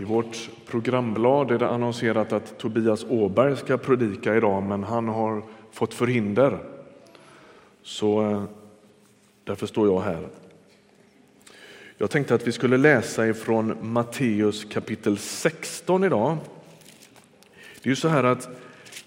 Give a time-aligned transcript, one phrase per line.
[0.00, 5.42] I vårt programblad är det annonserat att Tobias Åberg ska predika idag, men han har
[5.72, 6.58] fått förhinder.
[7.82, 8.44] Så eh,
[9.44, 10.28] därför står jag här.
[11.98, 16.36] Jag tänkte att vi skulle läsa ifrån Matteus kapitel 16 idag.
[17.82, 18.48] Det är ju så här att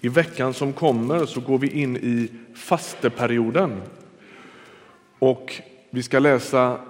[0.00, 3.82] i veckan som kommer så går vi in i fasteperioden.
[5.18, 6.80] Och vi ska läsa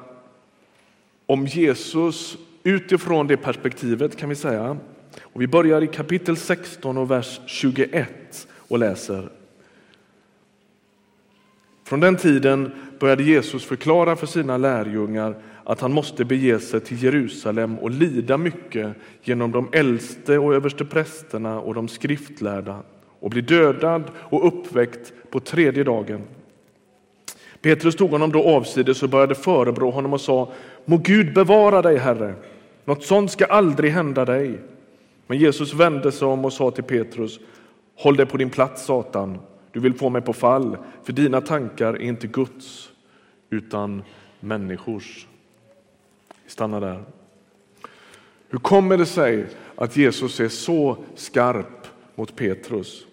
[1.26, 4.76] om Jesus utifrån det perspektivet kan vi säga.
[5.20, 9.28] Och vi börjar i kapitel 16 och vers 21 och läser.
[11.84, 17.02] Från den tiden började Jesus förklara för sina lärjungar att han måste bege sig till
[17.02, 22.82] Jerusalem och lida mycket genom de äldste och översteprästerna och de skriftlärda
[23.20, 26.20] och bli dödad och uppväckt på tredje dagen.
[27.60, 30.52] Petrus tog honom då avsides och började förebrå honom och sa
[30.84, 32.34] Må Gud bevara dig, Herre.
[32.84, 34.60] Något sånt ska aldrig hända dig.
[35.26, 37.40] Men Jesus vände sig om och sa till Petrus
[37.96, 39.38] Håll dig på din plats, Satan.
[39.72, 42.90] Du vill få mig på fall, för dina tankar är inte Guds
[43.50, 44.02] utan
[44.40, 45.26] människors.
[46.44, 47.04] Vi stannar där.
[48.48, 53.06] Hur kommer det sig att Jesus är så skarp mot Petrus?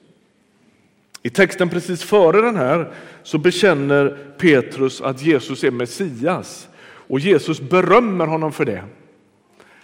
[1.24, 2.94] I texten precis före den här
[3.24, 8.84] så bekänner Petrus att Jesus är Messias och Jesus berömmer honom för det.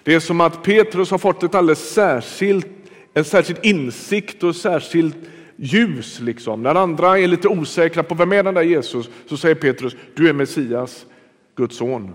[0.08, 2.68] Det är som att Petrus har fått ett alldeles särskilt,
[3.14, 5.16] en särskild insikt och särskilt
[5.56, 6.20] ljus.
[6.20, 6.64] Liksom.
[6.64, 10.30] När andra är lite osäkra på vem är den där Jesus så säger Petrus, du
[10.30, 11.06] är Messias,
[11.56, 12.14] Guds son.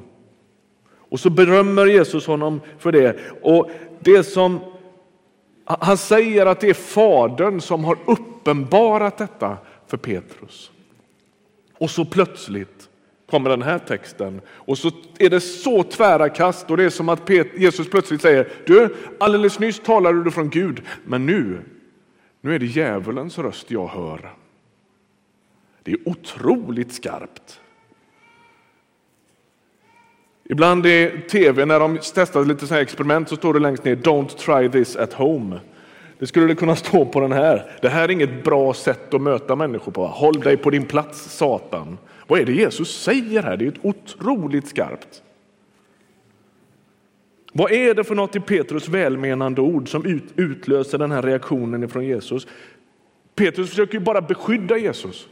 [0.94, 3.16] Och så berömmer Jesus honom för det.
[3.42, 3.70] Och
[4.00, 4.60] det som
[5.64, 10.70] han säger att det är Fadern som har uppenbarat detta för Petrus.
[11.78, 12.88] Och så plötsligt
[13.32, 17.08] kommer den här texten och så är det så tvära kast och det är som
[17.08, 21.62] att Jesus plötsligt säger du, alldeles nyss talade du från Gud, men nu,
[22.40, 24.32] nu är det djävulens röst jag hör.
[25.82, 27.60] Det är otroligt skarpt.
[30.44, 34.36] Ibland i tv när de testar lite sådana experiment så står det längst ner Don't
[34.36, 35.60] try this at home.
[36.22, 37.72] Det skulle det kunna stå på den här.
[37.80, 40.06] Det här är inget bra sätt att möta människor på.
[40.06, 41.98] Håll dig på din plats Satan.
[42.26, 43.56] Vad är det Jesus säger här?
[43.56, 45.22] Det är ett otroligt skarpt.
[47.52, 52.04] Vad är det för något i Petrus välmenande ord som utlöser den här reaktionen från
[52.04, 52.46] Jesus?
[53.34, 55.28] Petrus försöker ju bara beskydda Jesus.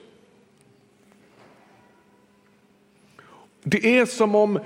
[3.63, 4.59] Det är som om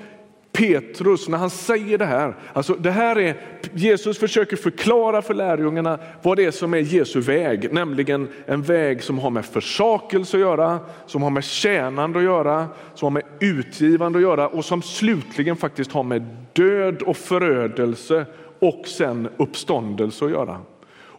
[0.54, 3.37] Petrus, när han säger det här, alltså det här är,
[3.72, 9.03] Jesus försöker förklara för lärjungarna vad det är som är Jesu väg, nämligen en väg
[9.03, 13.22] som har med försakelse att göra, som har med tjänande att göra, som har med
[13.41, 18.26] utgivande att göra och som slutligen faktiskt har med död och förödelse
[18.59, 20.60] och sen uppståndelse att göra.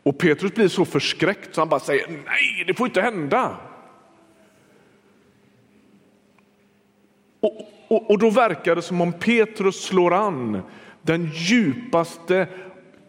[0.03, 3.57] Och Petrus blir så förskräckt så han bara säger nej, det får inte hända.
[7.39, 10.61] Och, och, och då verkar det som om Petrus slår an
[11.01, 12.47] den djupaste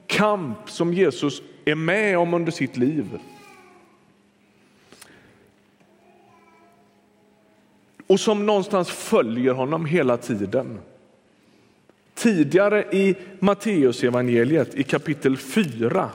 [0.06, 3.18] kamp som Jesus är med om under sitt liv.
[8.06, 10.78] Och som någonstans följer honom hela tiden.
[12.14, 16.10] Tidigare i Matteusevangeliet i kapitel 4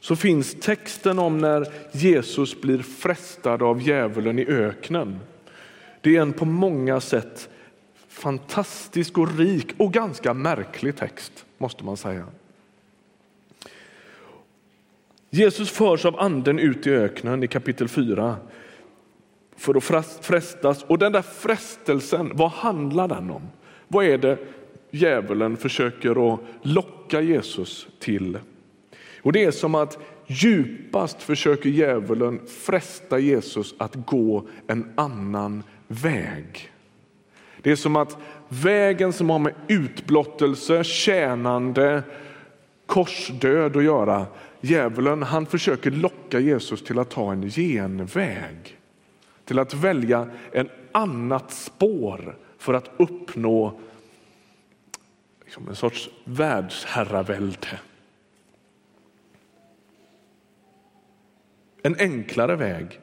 [0.00, 5.18] så finns texten om när Jesus blir frestad av djävulen i öknen.
[6.00, 7.48] Det är en på många sätt
[8.18, 12.26] fantastisk och rik och ganska märklig text måste man säga.
[15.30, 18.36] Jesus förs av anden ut i öknen i kapitel 4
[19.56, 20.82] för att frestas.
[20.82, 23.42] Och den där frestelsen, vad handlar den om?
[23.88, 24.38] Vad är det
[24.90, 28.38] djävulen försöker att locka Jesus till?
[29.22, 36.72] Och Det är som att djupast försöker djävulen fresta Jesus att gå en annan väg.
[37.62, 38.16] Det är som att
[38.48, 42.02] vägen som har med utblottelse, tjänande,
[42.86, 44.26] korsdöd att göra,
[44.60, 48.78] djävulen han försöker locka Jesus till att ta en genväg.
[49.44, 53.80] Till att välja en annat spår för att uppnå
[55.44, 57.80] liksom en sorts världsherravälde.
[61.82, 63.00] En enklare väg,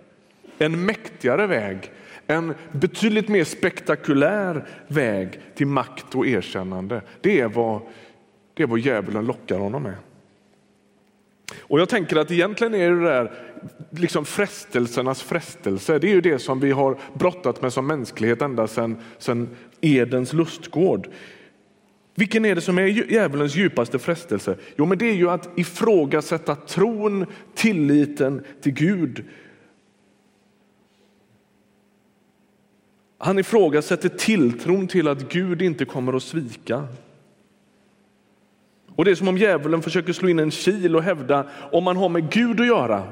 [0.58, 1.92] en mäktigare väg
[2.28, 7.02] en betydligt mer spektakulär väg till makt och erkännande.
[7.22, 7.82] Det är vad,
[8.54, 9.96] det är vad djävulen lockar honom med.
[11.60, 13.32] Och jag tänker att egentligen är det där
[13.90, 16.00] liksom frestelsernas frestelse.
[16.00, 19.50] Det är ju det som vi har brottat med som mänsklighet ända sedan, sedan
[19.82, 21.08] Edens lustgård.
[22.16, 24.56] Vilken är det som är djävulens djupaste frestelse?
[24.76, 27.26] Jo, men det är ju att ifrågasätta tron,
[27.56, 29.24] tilliten till Gud.
[33.26, 36.88] Han ifrågasätter tilltron till att Gud inte kommer att svika.
[38.96, 41.98] Och Det är som om djävulen försöker slå in en kil och hävda om man
[41.98, 43.04] har med Gud att göra,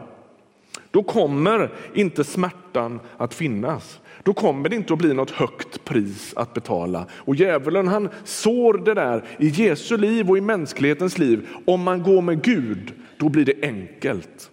[0.92, 4.00] då kommer inte smärtan att finnas.
[4.24, 7.06] Då kommer det inte att bli något högt pris att betala.
[7.12, 11.48] Och djävulen han sår det där i Jesu liv och i mänsklighetens liv.
[11.66, 14.52] Om man går med Gud, då blir det enkelt.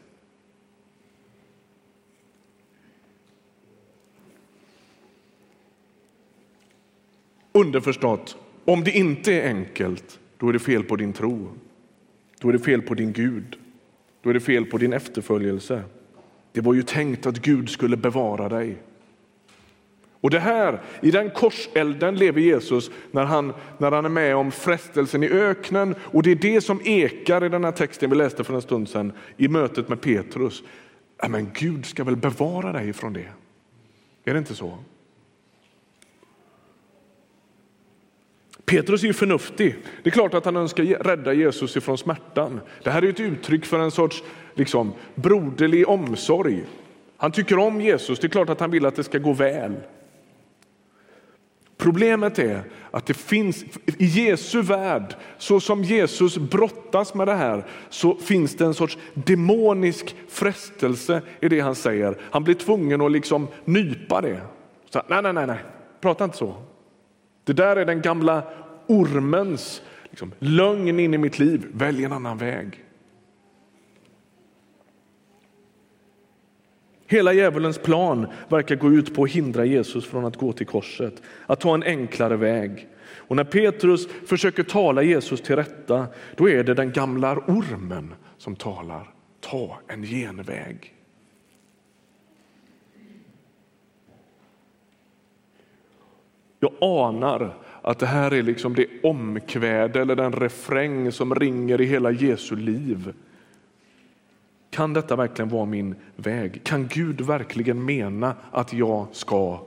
[7.61, 11.49] Underförstått, om det inte är enkelt, då är det fel på din tro.
[12.41, 13.57] Då är det fel på din Gud.
[14.23, 15.83] Då är det fel på din efterföljelse.
[16.53, 18.77] Det var ju tänkt att Gud skulle bevara dig.
[20.21, 24.51] Och det här, i den korselden lever Jesus när han, när han är med om
[24.51, 25.95] frestelsen i öknen.
[26.01, 28.89] Och det är det som ekar i den här texten vi läste för en stund
[28.89, 30.63] sedan i mötet med Petrus.
[31.29, 33.29] Men Gud ska väl bevara dig från det?
[34.25, 34.79] Är det inte så?
[38.71, 39.77] Petrus är ju förnuftig.
[40.03, 42.61] Det är klart att han önskar rädda Jesus ifrån smärtan.
[42.83, 44.23] Det här är ett uttryck för en sorts
[44.55, 46.65] liksom, broderlig omsorg.
[47.17, 49.77] Han tycker om Jesus, det är klart att han vill att det ska gå väl.
[51.77, 53.65] Problemet är att det finns
[53.99, 58.99] i Jesu värld, så som Jesus brottas med det här, så finns det en sorts
[59.15, 62.17] demonisk frestelse i det han säger.
[62.31, 64.41] Han blir tvungen att liksom nypa det.
[64.91, 65.59] Så, nej, nej, nej, nej,
[66.01, 66.55] prata inte så.
[67.51, 68.43] Det där är den gamla
[68.87, 71.67] ormens liksom, lögn in i mitt liv.
[71.73, 72.85] Välj en annan väg.
[77.07, 81.23] Hela djävulens plan verkar gå ut på att hindra Jesus från att gå till korset,
[81.47, 82.89] att ta en enklare väg.
[83.15, 86.07] Och när Petrus försöker tala Jesus till rätta,
[86.37, 89.11] då är det den gamla ormen som talar.
[89.41, 91.00] Ta en genväg.
[96.61, 101.85] Jag anar att det här är liksom det omkväde eller den refräng som ringer i
[101.85, 103.13] hela Jesu liv.
[104.71, 106.65] Kan detta verkligen vara min väg?
[106.65, 109.61] Kan Gud verkligen mena att jag ska?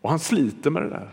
[0.00, 1.10] Och han sliter med det där.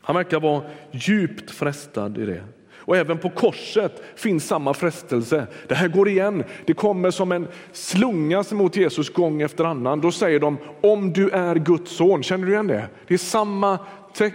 [0.00, 2.44] Han verkar vara djupt frestad i det.
[2.80, 5.46] Och även på korset finns samma frestelse.
[5.68, 6.44] Det här går igen.
[6.66, 10.00] Det kommer som en slunga mot Jesus gång efter annan.
[10.00, 12.22] Då säger de om du är Guds son.
[12.22, 12.88] Känner du igen det?
[13.06, 13.78] Det är samma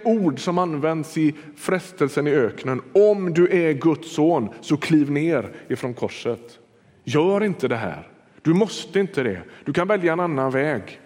[0.03, 2.81] ord som används i frestelsen i öknen.
[2.93, 6.59] Om du är Guds son så kliv ner ifrån korset.
[7.03, 8.07] Gör inte det här.
[8.41, 9.41] Du måste inte det.
[9.63, 10.99] Du kan välja en annan väg.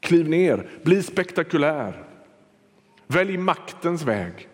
[0.00, 2.04] Kliv ner, bli spektakulär.
[3.06, 4.48] Välj maktens väg.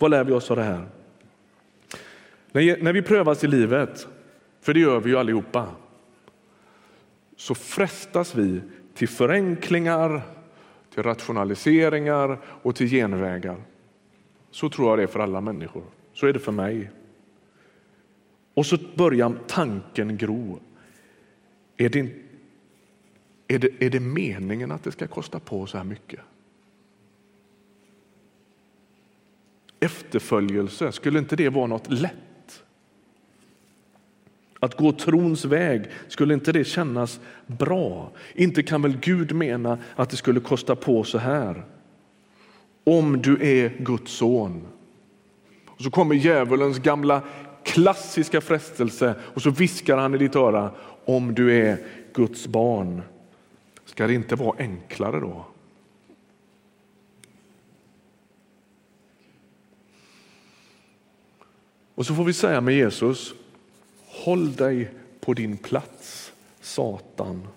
[0.00, 0.86] Vad lär vi oss av det här?
[2.52, 4.08] När vi prövas i livet,
[4.60, 5.68] för det gör vi ju allihopa,
[7.36, 8.60] så frestas vi
[8.94, 10.22] till förenklingar,
[10.94, 13.56] till rationaliseringar och till genvägar.
[14.50, 15.84] Så tror jag det är för alla människor.
[16.12, 16.90] Så är det för mig.
[18.54, 20.60] Och så börjar tanken gro.
[21.76, 22.08] Är det,
[23.48, 26.20] är, det, är det meningen att det ska kosta på så här mycket?
[29.80, 32.62] Efterföljelse, skulle inte det vara något lätt?
[34.60, 38.10] Att gå trons väg, skulle inte det kännas bra?
[38.34, 41.64] Inte kan väl Gud mena att det skulle kosta på så här?
[42.84, 44.66] Om du är Guds son.
[45.66, 47.22] Och så kommer djävulens gamla
[47.64, 50.70] klassiska frestelse och så viskar han i ditt öra
[51.04, 51.78] om du är
[52.14, 53.02] Guds barn.
[53.84, 55.46] Ska det inte vara enklare då?
[62.00, 63.34] Och så får vi säga med Jesus,
[64.06, 64.90] håll dig
[65.20, 67.48] på din plats, Satan.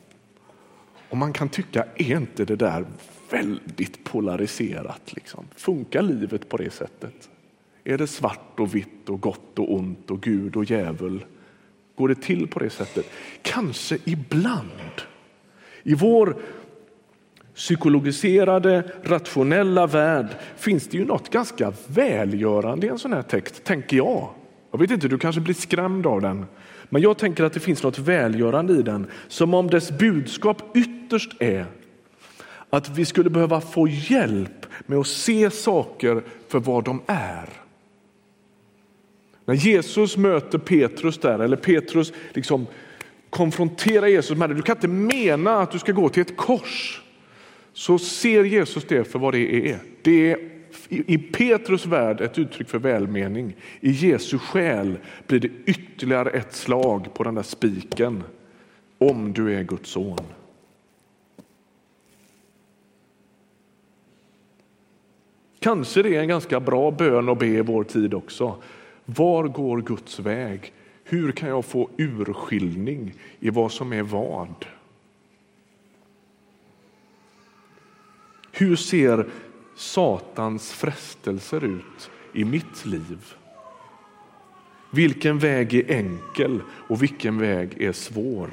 [1.09, 2.85] Och man kan tycka, är inte det där
[3.29, 5.13] väldigt polariserat?
[5.13, 5.45] Liksom?
[5.55, 7.29] Funkar livet på det sättet?
[7.83, 11.25] Är det svart och vitt och gott och ont och Gud och djävul?
[11.95, 13.05] Går det till på det sättet?
[13.41, 15.01] Kanske ibland.
[15.83, 16.37] I vår
[17.55, 23.97] psykologiserade, rationella värld finns det ju något ganska välgörande i en sån här text, tänker
[23.97, 24.29] jag.
[24.71, 26.45] Jag vet inte, du kanske blir skrämd av den.
[26.89, 31.41] Men jag tänker att det finns något välgörande i den, som om dess budskap ytterst
[31.41, 31.65] är
[32.69, 37.49] att vi skulle behöva få hjälp med att se saker för vad de är.
[39.45, 42.67] När Jesus möter Petrus där, eller Petrus liksom
[43.29, 44.55] konfronterar Jesus med det.
[44.55, 47.02] Du kan inte mena att du ska gå till ett kors.
[47.73, 49.79] Så ser Jesus det för vad det är.
[50.01, 50.53] Det är
[50.89, 53.55] i Petrus värld ett uttryck för välmening.
[53.79, 58.23] I Jesu själ blir det ytterligare ett slag på den där spiken.
[58.97, 60.17] Om du är Guds son.
[65.59, 68.55] Kanske det är en ganska bra bön att be i vår tid också.
[69.05, 70.73] Var går Guds väg?
[71.03, 74.65] Hur kan jag få urskiljning i vad som är vad?
[78.55, 79.25] Hur ser
[79.75, 83.33] Satans frestelser ut i mitt liv?
[84.91, 88.49] Vilken väg är enkel och vilken väg är svår?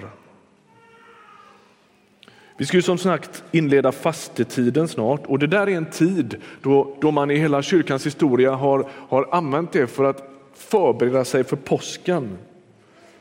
[2.57, 6.97] Vi ska ju som sagt inleda fastetiden snart och det där är en tid då,
[7.01, 11.57] då man i hela kyrkans historia har, har använt det för att förbereda sig för
[11.57, 12.39] påsken.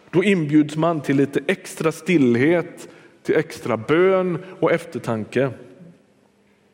[0.09, 2.89] Då inbjuds man till lite extra stillhet,
[3.23, 5.49] till extra bön och eftertanke.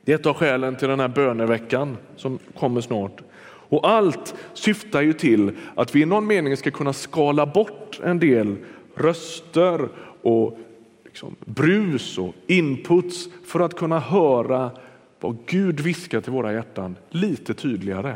[0.05, 3.21] Det är ett av skälen till den här böneveckan som kommer snart.
[3.69, 8.19] Och allt syftar ju till att vi i någon mening ska kunna skala bort en
[8.19, 8.55] del
[8.95, 9.89] röster
[10.21, 10.57] och
[11.05, 14.71] liksom brus och inputs för att kunna höra
[15.19, 18.15] vad Gud viskar till våra hjärtan lite tydligare.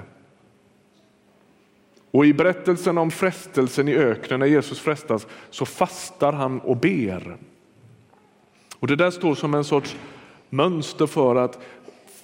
[2.11, 7.37] Och i berättelsen om frestelsen i öknen när Jesus frestas så fastar han och ber.
[8.79, 9.95] Och Det där står som en sorts
[10.49, 11.59] mönster för att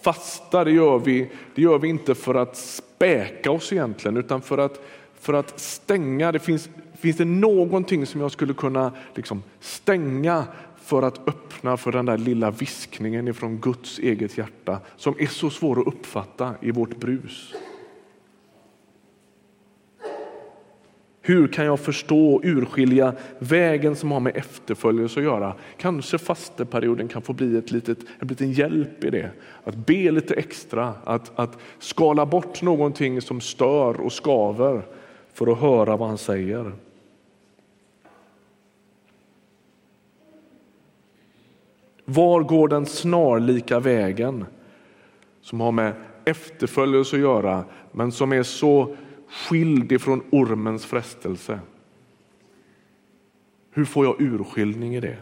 [0.05, 4.57] fasta det gör vi, det gör vi inte för att späka oss egentligen utan för
[4.57, 4.81] att,
[5.19, 6.31] för att stänga.
[6.31, 6.69] Det finns,
[6.99, 10.43] finns det någonting som jag skulle kunna liksom stänga
[10.81, 15.49] för att öppna för den där lilla viskningen ifrån Guds eget hjärta som är så
[15.49, 17.53] svår att uppfatta i vårt brus.
[21.27, 25.53] Hur kan jag förstå och urskilja vägen som har med efterföljelse att göra?
[25.77, 29.31] Kanske fasteperioden kan få bli ett litet, en liten hjälp i det.
[29.63, 34.81] Att be lite extra, att, att skala bort någonting som stör och skaver
[35.33, 36.71] för att höra vad han säger.
[42.05, 44.45] Var går den snarlika vägen
[45.41, 45.93] som har med
[46.25, 48.95] efterföljelse att göra men som är så
[49.35, 51.59] skild ifrån ormens frestelse?
[53.71, 55.17] Hur får jag urskiljning i det?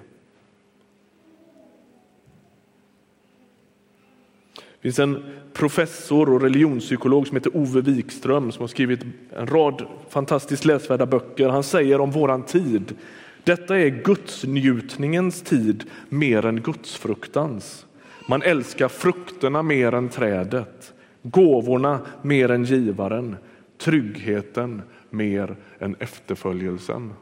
[4.56, 9.00] Det finns en professor och religionspsykolog som heter Ove Wikström som har skrivit
[9.38, 11.50] en rad fantastiskt läsvärda böcker.
[11.50, 12.96] Han säger om våran tid
[13.44, 17.86] detta är gudsnjutningens tid mer än gudsfruktans.
[18.28, 23.38] Man älskar frukterna mer än trädet, gåvorna mer än givaren,
[23.84, 27.14] tryggheten mer än efterföljelsen.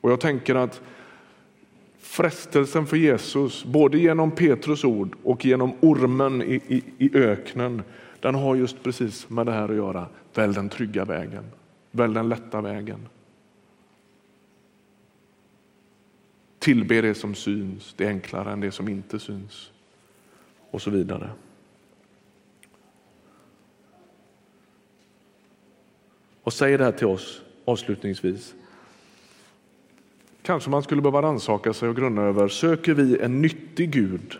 [0.00, 0.82] Och jag tänker att
[1.98, 7.82] frestelsen för Jesus, både genom Petrus ord och genom ormen i, i, i öknen,
[8.20, 10.06] den har just precis med det här att göra.
[10.34, 11.44] Välj den trygga vägen,
[11.90, 13.08] välj den lätta vägen.
[16.58, 19.72] Tillbe det som syns, det är enklare än det som inte syns.
[20.70, 21.30] Och så vidare.
[26.48, 28.54] Och säger det här till oss avslutningsvis.
[30.42, 34.38] Kanske man skulle behöva rannsaka sig och grunna över, söker vi en nyttig Gud?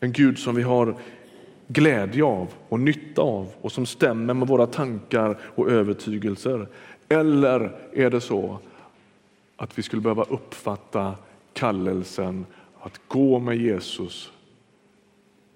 [0.00, 0.96] En Gud som vi har
[1.68, 6.68] glädje av och nytta av och som stämmer med våra tankar och övertygelser?
[7.08, 8.58] Eller är det så
[9.56, 11.14] att vi skulle behöva uppfatta
[11.52, 12.46] kallelsen
[12.80, 14.32] att gå med Jesus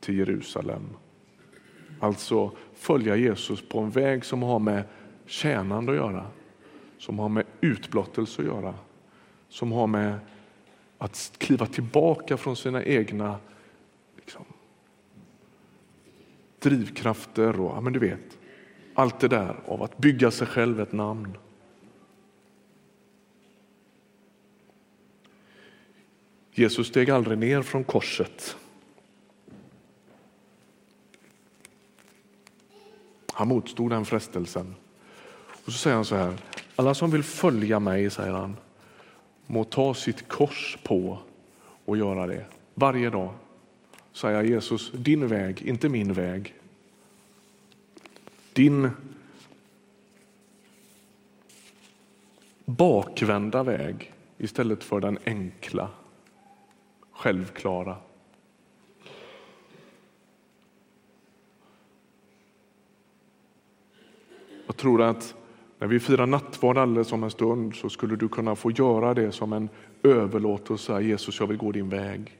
[0.00, 0.82] till Jerusalem.
[2.00, 4.84] Alltså följa Jesus på en väg som har med
[5.26, 6.26] tjänande att göra,
[6.98, 8.74] som har med utblottelse att göra,
[9.48, 10.18] som har med
[10.98, 13.38] att kliva tillbaka från sina egna
[14.16, 14.44] liksom,
[16.58, 18.38] drivkrafter och ja, men du vet,
[18.94, 21.36] allt det där av att bygga sig själv ett namn.
[26.52, 28.56] Jesus steg aldrig ner från korset.
[33.32, 34.74] Han motstod den frestelsen.
[35.64, 36.34] Och så säger han så här,
[36.76, 38.56] alla som vill följa mig, säger han,
[39.46, 41.18] må ta sitt kors på
[41.84, 42.46] och göra det.
[42.74, 43.34] Varje dag
[44.12, 46.54] säger Jesus, din väg, inte min väg.
[48.52, 48.90] Din
[52.64, 55.90] bakvända väg istället för den enkla
[57.12, 57.96] självklara.
[64.66, 65.34] Jag tror att
[65.78, 69.32] när vi firar nattvard alldeles om en stund så skulle du kunna få göra det
[69.32, 69.68] som en
[70.02, 71.00] överlåtelse.
[71.00, 72.38] Jesus, jag vill gå din väg.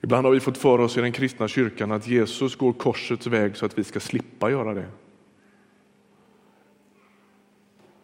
[0.00, 3.56] Ibland har vi fått för oss i den kristna kyrkan att Jesus går korsets väg
[3.56, 4.86] så att vi ska slippa göra det.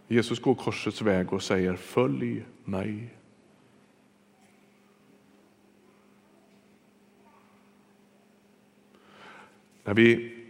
[0.09, 3.15] Jesus går korsets väg och säger följ mig.
[9.85, 10.44] När vi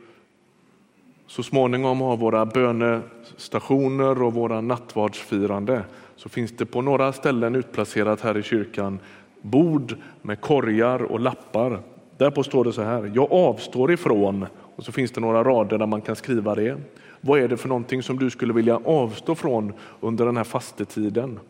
[1.34, 5.84] så småningom har våra bönestationer och våra nattvardsfirande
[6.16, 8.98] så finns det på några ställen utplacerat här i kyrkan
[9.42, 11.80] bord med korgar och lappar.
[12.16, 15.86] Därpå står det så här, jag avstår ifrån, och så finns det några rader där
[15.86, 16.76] man kan skriva det.
[17.20, 21.40] Vad är det för någonting som du skulle vilja avstå från under den här fastetiden?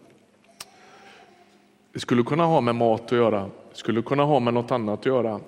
[1.93, 5.01] Det skulle kunna ha med mat att göra, det skulle kunna ha med något annat
[5.01, 5.41] att göra.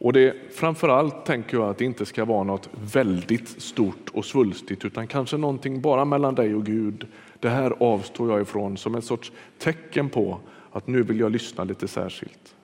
[0.00, 4.84] Och det, framförallt tänker jag att det inte ska vara något väldigt stort och svulstigt
[4.84, 7.06] utan kanske någonting bara mellan dig och Gud.
[7.40, 10.40] Det här avstår jag ifrån som en sorts tecken på
[10.72, 12.54] att nu vill jag lyssna lite särskilt.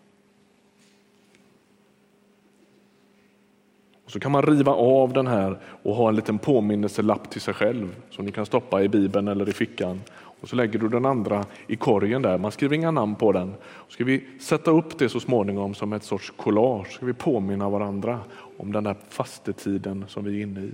[4.04, 7.54] Och så kan man riva av den här och ha en liten påminnelselapp till sig
[7.54, 10.00] själv som ni kan stoppa i Bibeln eller i fickan.
[10.46, 12.38] Och så lägger du den andra i korgen där.
[12.38, 13.54] Man skriver inga namn på den.
[13.88, 16.92] Ska vi sätta upp det så småningom som ett sorts collage?
[16.92, 18.20] Ska vi påminna varandra
[18.56, 20.72] om den där fastetiden som vi är inne i?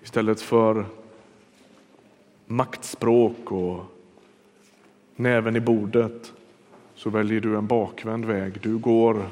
[0.07, 0.85] Istället för
[2.45, 3.85] maktspråk och
[5.15, 6.33] näven i bordet
[6.95, 8.61] så väljer du en bakvänd väg.
[8.61, 9.29] Du går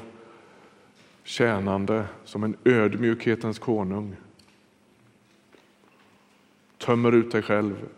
[1.24, 4.16] tjänande som en ödmjukhetens konung.
[6.78, 7.88] Tömmer ut dig själv,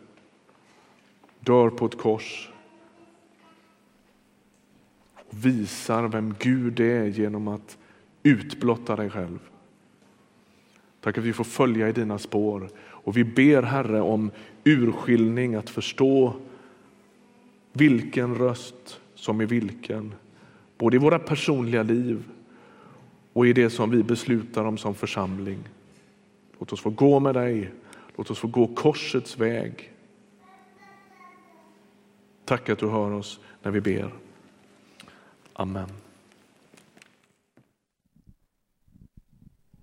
[1.41, 2.51] dör på ett kors
[5.15, 7.79] och visar vem Gud är genom att
[8.23, 9.39] utblotta dig själv.
[11.01, 14.31] Tack att vi får följa i dina spår och vi ber Herre om
[14.65, 16.35] urskiljning att förstå
[17.73, 20.15] vilken röst som är vilken,
[20.79, 22.25] både i våra personliga liv
[23.33, 25.59] och i det som vi beslutar om som församling.
[26.59, 27.71] Låt oss få gå med dig,
[28.17, 29.93] låt oss få gå korsets väg.
[32.45, 34.13] Tack att du hör oss när vi ber.
[35.53, 35.89] Amen.